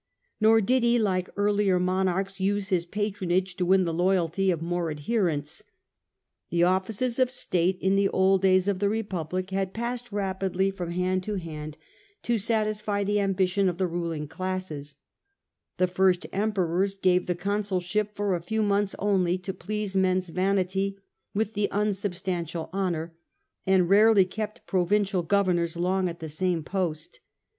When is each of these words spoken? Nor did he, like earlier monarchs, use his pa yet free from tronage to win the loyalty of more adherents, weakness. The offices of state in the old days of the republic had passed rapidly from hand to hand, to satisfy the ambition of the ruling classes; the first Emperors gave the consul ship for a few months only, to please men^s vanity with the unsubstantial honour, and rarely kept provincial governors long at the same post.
Nor 0.39 0.61
did 0.61 0.81
he, 0.81 0.97
like 0.97 1.29
earlier 1.37 1.79
monarchs, 1.79 2.39
use 2.41 2.69
his 2.69 2.87
pa 2.87 3.01
yet 3.01 3.17
free 3.17 3.27
from 3.27 3.29
tronage 3.29 3.55
to 3.57 3.65
win 3.67 3.85
the 3.85 3.93
loyalty 3.93 4.49
of 4.49 4.59
more 4.59 4.89
adherents, 4.89 5.59
weakness. 5.61 5.71
The 6.49 6.63
offices 6.63 7.19
of 7.19 7.29
state 7.29 7.77
in 7.79 7.95
the 7.95 8.09
old 8.09 8.41
days 8.41 8.67
of 8.67 8.79
the 8.79 8.89
republic 8.89 9.51
had 9.51 9.75
passed 9.75 10.11
rapidly 10.11 10.71
from 10.71 10.89
hand 10.89 11.21
to 11.25 11.35
hand, 11.35 11.77
to 12.23 12.39
satisfy 12.39 13.03
the 13.03 13.19
ambition 13.19 13.69
of 13.69 13.77
the 13.77 13.85
ruling 13.85 14.27
classes; 14.27 14.95
the 15.77 15.85
first 15.85 16.25
Emperors 16.33 16.95
gave 16.95 17.27
the 17.27 17.35
consul 17.35 17.79
ship 17.79 18.15
for 18.15 18.33
a 18.35 18.41
few 18.41 18.63
months 18.63 18.95
only, 18.97 19.37
to 19.37 19.53
please 19.53 19.95
men^s 19.95 20.31
vanity 20.31 20.97
with 21.35 21.53
the 21.53 21.69
unsubstantial 21.69 22.71
honour, 22.73 23.15
and 23.67 23.87
rarely 23.87 24.25
kept 24.25 24.65
provincial 24.65 25.21
governors 25.21 25.77
long 25.77 26.09
at 26.09 26.19
the 26.21 26.27
same 26.27 26.63
post. 26.63 27.19